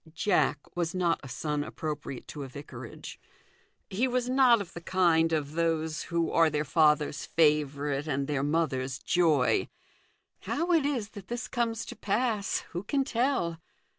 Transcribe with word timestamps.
Jack 0.15 0.75
was 0.75 0.95
not 0.95 1.19
a 1.21 1.29
son 1.29 1.63
appropriate 1.63 2.27
to 2.29 2.41
a 2.41 2.47
vicarage: 2.47 3.19
he 3.87 4.07
was 4.07 4.27
not 4.27 4.59
of 4.59 4.73
the 4.73 4.81
kind 4.81 5.31
of 5.31 5.53
those 5.53 6.01
who 6.09 6.31
are 6.31 6.49
their 6.49 6.65
father's 6.65 7.27
favourite 7.27 8.07
and 8.07 8.25
their 8.27 8.41
mother's 8.41 8.97
joy. 8.97 9.69
How 10.39 10.71
it 10.71 10.87
is 10.87 11.09
that 11.09 11.27
this 11.27 11.47
comes 11.47 11.85
to 11.85 11.95
pass, 11.95 12.61
who 12.71 12.81
can 12.81 13.03
tell 13.03 13.59